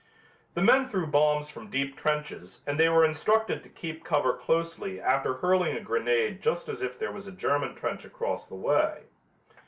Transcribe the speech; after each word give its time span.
The 0.55 0.63
men 0.63 0.87
threw 0.87 1.05
bombs 1.05 1.51
from 1.51 1.69
deep 1.69 1.95
trenches 1.95 2.61
and 2.65 2.79
they 2.79 2.89
were 2.89 3.05
instructed 3.05 3.61
to 3.61 3.69
keep 3.69 4.03
cover 4.03 4.33
closely 4.33 4.99
after 4.99 5.35
hurling 5.35 5.77
a 5.77 5.79
grenade 5.79 6.41
just 6.41 6.67
as 6.69 6.81
if 6.81 6.97
there 6.97 7.11
was 7.11 7.27
a 7.27 7.31
German 7.31 7.75
trench 7.75 8.03
across 8.03 8.47
the 8.47 8.55
way. 8.55 9.03